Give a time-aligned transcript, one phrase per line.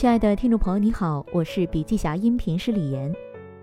[0.00, 3.14] 亲爱的听众朋友，你好，我是笔记侠音频师李岩。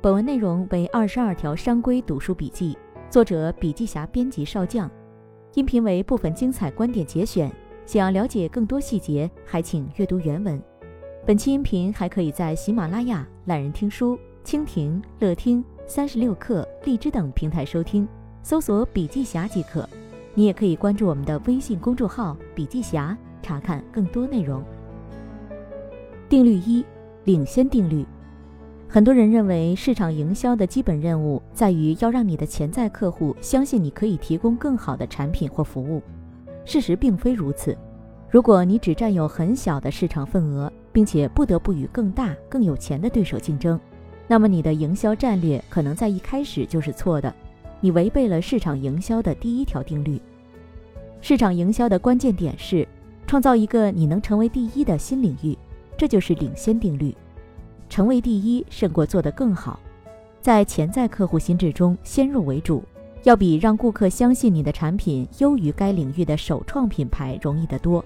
[0.00, 2.78] 本文内容为二十二条商规读书笔记，
[3.10, 4.88] 作者笔记侠编辑少将。
[5.54, 7.50] 音频为部分精彩观点节选。
[7.84, 10.62] 想要了解更多细节，还请阅读原文。
[11.26, 18.06] 本期音频还可以在喜马拉雅、懒人听书、蜻蜓、乐听、三十六课、荔枝等平台收听，
[18.40, 19.84] 搜索“笔记侠”即可。
[20.34, 24.62] 你也可以关注我们的微信公众号“笔记侠”，查看更多内容。
[26.30, 26.84] 定律一：
[27.24, 28.06] 领先定律。
[28.88, 36.00] 很多人认为，市场营销的基本任务在于要让你的潜在客户相信你可以提供更好的产品或服务。
[36.64, 37.76] 事实并非如此。
[38.30, 43.78] 如果你只占有很小的市场份额，并且不得不与更大、更有钱的对手竞争，
[44.28, 47.34] 那么你的营销战略可能在一开始就是错的。
[47.80, 50.22] 你违背了市场营销的第一条定律。
[51.20, 52.86] 市场营销的关键点是
[53.26, 55.58] 创造一个你能成为第一的新领域，
[56.00, 57.14] 这就是领先定律。
[57.90, 59.78] 成为第一胜过做得更好，
[60.40, 62.82] 在潜在客户心智中先入为主，
[63.24, 68.02] 要比让顾客相信你的产品优于该领域的首创品牌容易得多。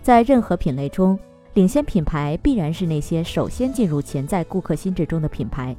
[0.00, 1.18] 在任何品类中，
[1.52, 5.76] 领先品牌必然是那些首先进入潜在顾客心智中的品牌，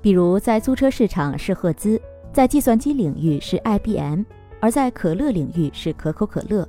[0.00, 2.00] 比如在租车市场是赫兹。
[2.32, 4.22] 在计算机领域是 IBM，
[4.60, 6.66] 而在可乐领域是可口可乐。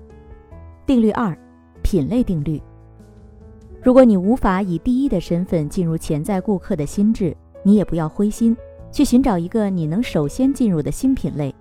[0.85, 1.33] 定律二，
[1.81, 2.61] 品类定律。
[3.83, 8.55] 如果你无法以第一的身份进入潜在顾客的心智，你也不要灰心，
[8.91, 11.53] 去寻找一个你能首先进入的新品类。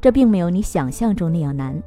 [0.00, 1.82] 这并没有你想象中那样难。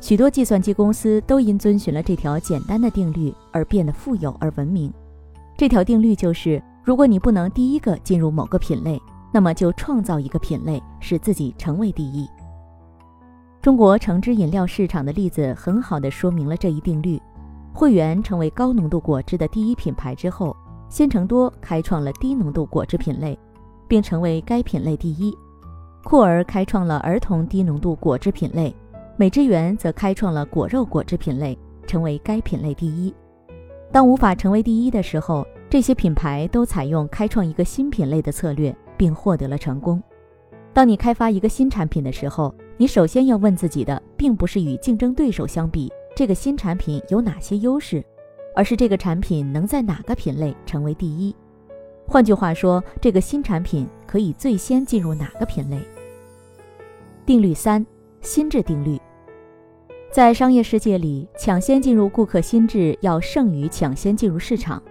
[0.00, 4.90] 许多计算机公司都因遵循了这条简单的定律而变得富有而文明。
[5.54, 8.98] 这条定律就是：如果你不能第一个进入某个品类，
[9.30, 12.26] 那么就创造一个品类，使自己成为第一。
[13.60, 17.20] 中国橙汁饮料市场的例子很好的说明了这一定律。
[17.72, 20.56] 汇源成为高浓度果汁的第一品牌之后，
[20.88, 23.38] 鲜橙多开创了低浓度果汁品类，
[23.88, 25.36] 并成为该品类第一。
[26.04, 28.74] 酷儿开创了儿童低浓度果汁品类，
[29.16, 33.14] 美汁源则开创了果肉果汁品类，成为该品类第一。
[33.92, 38.74] 当无法成为第一的时候，这些品牌都采用开创一个新品类的策略。
[39.00, 40.02] 并获得了成功。
[40.74, 45.90] 当你开发一个新产品的时候，你首先要问自己的，并不是与竞争对手相比
[46.20, 48.04] 这个新产品有哪些优势，
[48.54, 51.34] 而是这个产品能在哪个品类成为第一。
[52.06, 55.80] 换句话说，这个新产品可以最先进入哪个品类？
[57.24, 57.86] 定律三：
[58.20, 59.00] 心智定律。
[60.12, 64.82] 在商业世界里，抢先进入顾客心智要胜于抢先进入市场。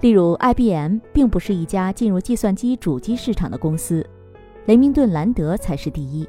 [0.00, 4.08] 例如，IBM 并不是一家进入计算机主机市场的公司，
[4.64, 6.26] 雷明顿兰德才是第一。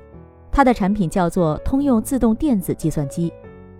[0.51, 3.31] 它的产品叫做通用自动电子计算机，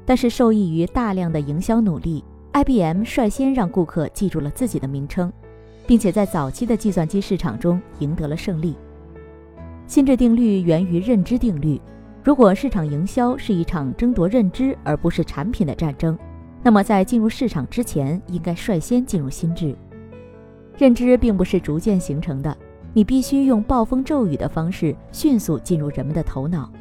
[0.05, 5.31] 但是受益于大量的营销努力，IBM 率先让顾客记住了自己的名称，
[5.87, 8.75] 并且在早期的计算机市场中赢得了胜利。
[9.87, 11.79] 心智定律源于认知定律。
[12.23, 16.17] 如果市场营销是一场争夺认知而不是产品的战争。
[16.63, 19.75] 那么，在进入市场之前，应该率先进入心智。
[20.77, 22.57] 认知并不是逐渐形成的，
[22.93, 26.71] 你必须用暴风骤雨的方式迅速进入人们的头脑。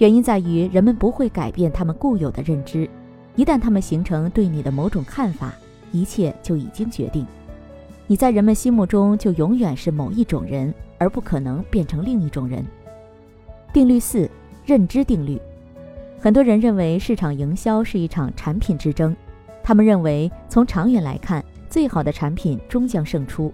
[0.00, 2.88] 原因在于，人们不会改变他们固有的认知。
[3.36, 5.52] 一旦他们形成对你的某种看法，
[5.92, 7.26] 一切就已经决定。
[8.06, 12.64] 你在人们心目中就永远是某一种人，而不可能变成另一种人。
[13.74, 14.26] 定律四：
[14.64, 15.38] 认知定律。
[16.18, 19.14] 很多人认为市场营销是一场产品之争，
[19.62, 23.52] 他们认为从长远来看，最好的产品终将胜出。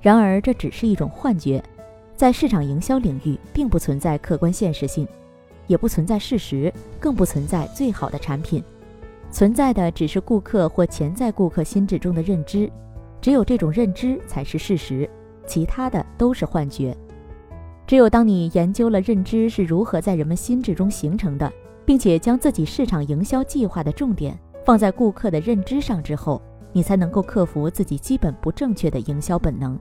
[0.00, 1.62] 然而，这只是一种幻觉，
[2.16, 5.06] 在市场营销领域，并不存在客观现实性，
[5.68, 8.60] 也不存在事实，更不存在最好的产品，
[9.30, 12.68] 存在的只是顾客或潜在顾客心智中的认知，
[13.20, 15.08] 只有这种认知才是事实，
[15.46, 16.92] 其他的都是幻觉。
[17.86, 21.52] 只有当你研究了认知是如何在人们心智中形成的。
[21.88, 26.38] 并且将自己市场营销计划的重点放在顾客的认知上之后，
[26.70, 29.78] 你才能够克服自己基本不正确的营销本能。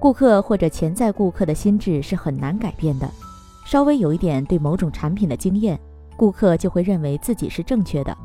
[0.00, 3.06] 顾客或者潜在顾客的心智是很难改变的，
[3.64, 5.78] 稍微有一点对某种产品的经验，
[6.16, 8.16] 顾客就会认为自己是正确的。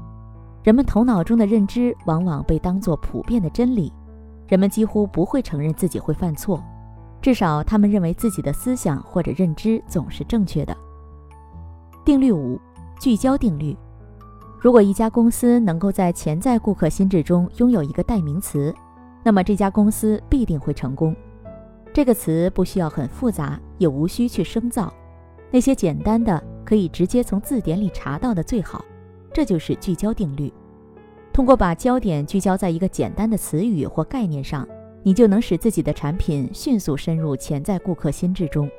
[0.64, 3.92] 人们头脑中的认知往往被当作普遍的真理，
[4.48, 6.64] 人们几乎不会承认自己会犯错，
[7.22, 10.76] 至少他们认为自己的思想或者认知总是正确的。
[12.06, 12.60] 定律五。
[13.00, 13.78] 聚焦定律：
[14.60, 18.76] 如果一家公司能够在潜在顾客心智中拥有一个代名词，
[19.24, 21.16] 那么这家公司必定会成功。
[21.94, 24.94] 这个词不需要很复杂，也无需去生造，
[25.52, 28.84] 那些简单的可以直接从字典里查到的最好。
[29.32, 30.52] 这就是聚焦定律。
[31.32, 34.68] 通过把焦点聚焦在一个简单的词语或概念上，
[35.04, 38.70] 你就能使自己的产品迅速深入潜在顾客心智中。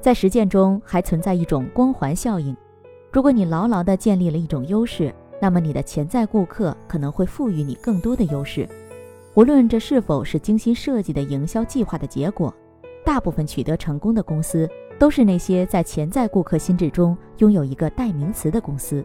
[0.00, 2.56] 在实践中，还存在一种光环效应。
[3.12, 8.66] 如果你牢牢地建立了一种优势，那么你的潜在顾客可能会赋予你更多的优势。
[9.34, 12.54] 无论这是否是精心设计的营销计划的结果，
[13.04, 14.68] 大部分取得成功的公司
[14.98, 19.04] 都是那些在潜在顾客心智中拥有一个代名词的公司。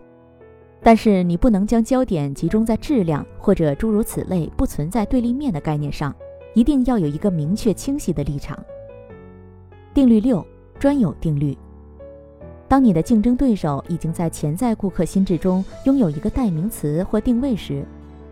[0.81, 6.13] 但是你不能将焦点集中在质量或者诸如此类不存在对立面的概念上，
[6.53, 8.57] 一定要有一个明确清晰的立场。
[9.93, 10.45] 定律六：
[10.77, 11.57] 专有定律。
[12.67, 17.85] 当你的竞争对手已经在潜在顾客心智中拥有一个代名词或定位时，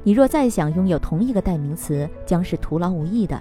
[0.03, 3.39] 你若再想拥有同一个代名词，将是徒劳无益的。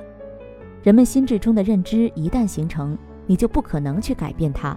[0.82, 2.96] 人们心智中的认知一旦形成，
[3.30, 4.76] 你就不可能去改变它。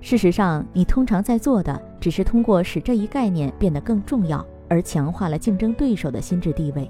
[0.00, 6.88] 事实上，你通常在做的只是通过使这一概念变得更重要，而强化了竞争对手的心智地位。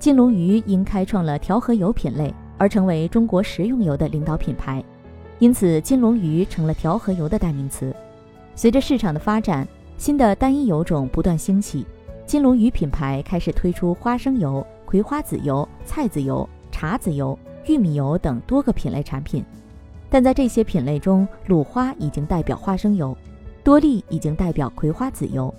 [0.00, 4.82] 金龙鱼因开创了调和油品类而成为中国食用油的领导品牌，
[5.38, 7.94] 因此金龙鱼成了调和油的代名词。
[8.56, 9.64] 随着市场的发展，
[9.96, 11.86] 新的单一油种不断兴起，
[12.26, 17.38] 金龙鱼品牌开始推出花生油、葵花籽油、菜籽油、茶籽油、
[17.68, 19.44] 玉米油等多个品类产品。
[20.08, 23.16] 但在这些品类中，鲁花已经代表花生油，
[23.62, 25.52] 多利已经代表葵花籽油。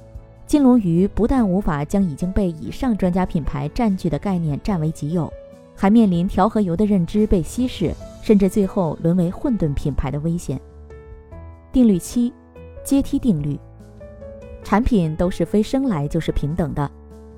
[0.45, 5.31] 金龙鱼不但无法将已经被以上专家品牌占据的概念占为己有，
[5.75, 10.59] 还面临调和油的认知被稀释，甚至最后沦为混沌品牌的危险。
[11.71, 12.31] 定律七：
[12.83, 13.59] 阶梯定律。
[14.63, 16.89] 产品都是非生来就是平等的，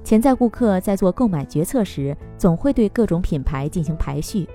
[0.03, 4.47] 潜在顾客在做购买决策时，总会对各种品牌进行排序。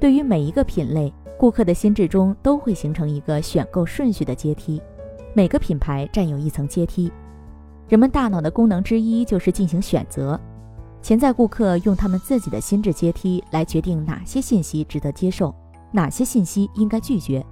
[0.00, 4.80] 对于每一个品类，顾客的心智中都会形成一个选购顺序的阶梯，
[5.34, 7.10] 每个品牌占有一层阶梯。
[7.88, 10.38] 人们大脑的功能之一就是进行选择。
[11.00, 15.54] 潜在顾客用他们自己的心智阶梯来决定哪些信息值得接受，
[15.92, 17.44] 哪些信息应该拒绝。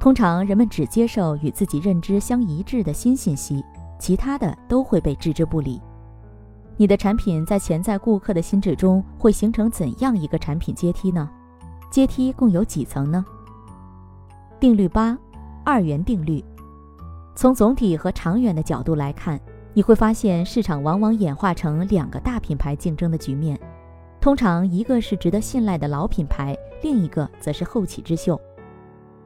[0.00, 3.64] 通常，人们只接受与自己认知相一致的新信息，
[3.98, 5.80] 其他的都会被置之不理。
[6.76, 11.28] 你的产品在潜在顾客的心智中会形成怎样一个产品阶梯呢？
[11.90, 13.24] 阶梯共有几层呢？
[14.60, 15.16] 定律八，
[15.64, 16.44] 二元定律。
[17.34, 19.40] 从总体和长远的角度来看，
[19.72, 23.58] 你会发现市场往往演化成两个大品牌竞争的局面。
[24.20, 28.38] 通常，一个是值得信赖的老品牌，另一个则是后起之秀。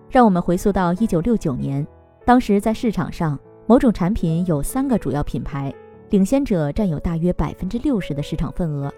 [0.09, 1.85] 让我们回溯到一九六九年，
[2.25, 5.75] 当时在市场上，某种产品有三个主要品牌，
[6.11, 8.93] 领先者占有大约百分之六十的市场份额，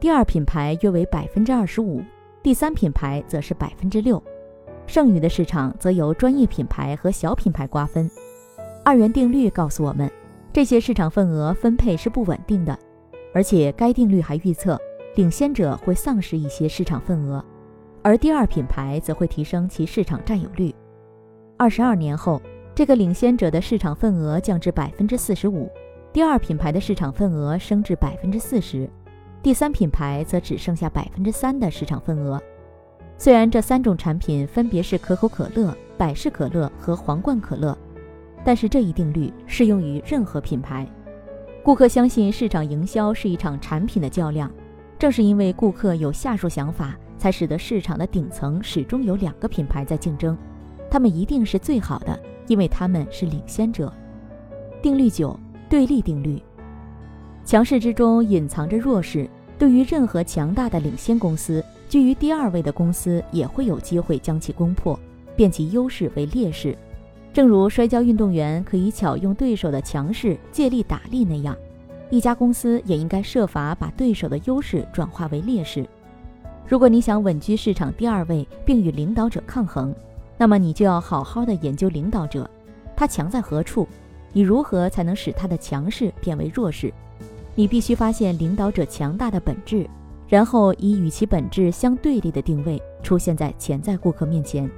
[0.00, 2.02] 第二品牌约为百分之二十五。
[2.40, 4.22] 第三品牌则是百分之六，
[4.86, 8.08] 剩余的市场则由专业品牌和小品牌瓜分。
[8.84, 10.10] 二元定律告诉我们，
[10.52, 12.78] 这些市场份额分配是不稳定的，
[13.34, 14.80] 而且该定律还预测，
[15.16, 17.44] 领先者会丧失一些市场份额，
[18.02, 20.72] 而第二品牌则会提升其市场占有率。
[21.56, 22.40] 二十二年后，
[22.72, 25.68] 这个领先者的市场份额降至百分之四十五，
[26.12, 28.88] 第二品牌的市场份额升至百分之四十。
[29.42, 32.40] 第三品牌则只剩下百分之三的市场份额。
[33.16, 37.76] 虽然这三种产品分别是可口可乐、百事可乐和皇冠可乐，
[38.44, 40.86] 但是这一定律适用于任何品牌。
[41.62, 44.50] 顾客相信市场营销是一场产品的较量，
[44.98, 50.36] 正是因为顾客有下述想法，才使得市场的顶层始终有两个品牌在竞争，
[50.90, 53.92] 他们一定是最好的，因为他们是领先者。
[54.80, 56.40] 定律九：对立定律。
[57.48, 59.26] 强势之中隐藏着弱势。
[59.58, 65.00] 对于任何强大的领先公司，居于第二位的公司也会有机会将其攻破，
[65.34, 66.76] 变其优势为劣势。
[67.32, 71.56] 正如摔跤运动员可以巧用对手的强势借力打力那样，
[72.10, 75.88] 一家公司也应该设法把对手的优势转化为劣势。
[76.66, 79.94] 如果你想稳居市场第二位并与领导者抗衡，
[80.36, 82.48] 那么你就要好好的研究领导者，
[82.94, 83.88] 他强在何处，
[84.34, 86.92] 你如何才能使他的强势变为弱势？
[87.58, 89.84] 你必须发现领导者强大的本质，
[90.28, 94.70] 然后以与其本质相对立的定位出现在潜在顾客面前。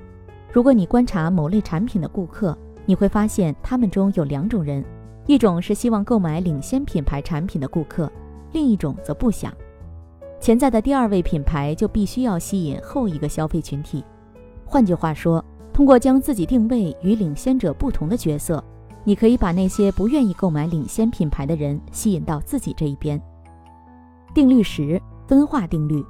[0.50, 2.56] 如果你观察某类产品的顾客，
[2.86, 4.82] 你会发现他们中有两种人：
[5.26, 8.10] 一种是希望购买领先品牌产品的顾客，
[8.52, 9.52] 另一种则不想。
[10.40, 14.02] 潜在的第二位品牌就必须要吸引后一个消费群体。
[14.64, 18.64] 换句话说，通过将自己定位与领先者不同的角色。
[19.04, 23.20] 你可以把那些不愿意购买领先品牌的人吸引到自己这一边。
[24.34, 26.04] 定律十：分化定律。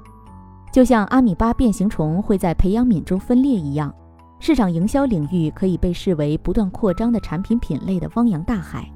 [0.71, 3.93] 就像阿米巴变形虫会在培养皿中分裂一样，
[4.39, 8.89] 市场营销领域可以被视为不断扩张的产品品类的汪洋大海。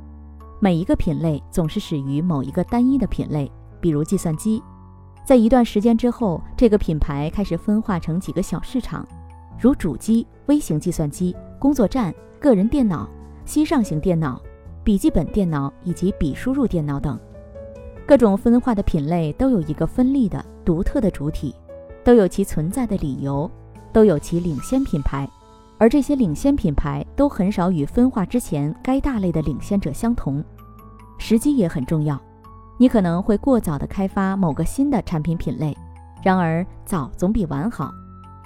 [0.60, 4.64] 每一个品类总是始于某一个单一的品类，比如计算机。
[5.26, 9.06] 在一段时间之后，这个品牌开始分化成几个小市场，
[9.60, 13.10] 如主机、微型计算机、工作站、个人电脑、
[13.46, 14.42] 膝上型电脑、
[14.84, 17.20] 笔记本电脑以及笔输入电脑等。
[18.06, 21.56] 各种分化的品类都有一个分立的、独特的主体，
[22.04, 23.50] 都有其存在的理由，
[23.92, 25.28] 都有其领先品牌，
[25.78, 30.44] 而这些领先品牌都很少与分化之前该大类的领先者相同。
[31.18, 32.20] 时机也很重要。
[32.78, 35.76] 你可能会过早的开发某个新的产品品类，
[36.22, 37.90] 然而早总比晚好。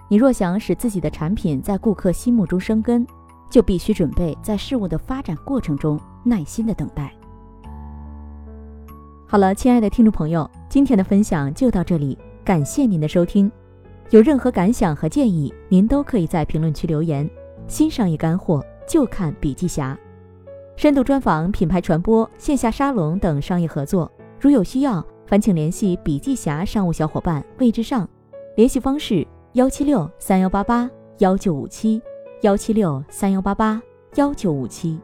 [0.07, 3.05] 你若想使自己的产品在顾客心目中生根，
[3.49, 7.11] 就必须准备在事物的发展过程中耐心的等待。
[9.27, 13.51] 好了，亲爱的听众朋友，今天的分享就到这里，感谢您的收听。
[14.09, 17.29] 有任何感想和建议，您都可以在评论区留言。
[17.67, 19.95] 新商业干货就看笔记侠，
[20.75, 24.11] 深度专访、品牌传播、线下沙龙等商业合作。
[24.39, 28.09] 如有需要，烦请联系笔记侠商务小伙伴魏志上，
[28.55, 30.89] 联系方式：幺七六三幺八八
[31.19, 32.01] 幺九五七，
[32.41, 33.81] 幺七六三幺八八
[34.15, 34.97] 幺九五七。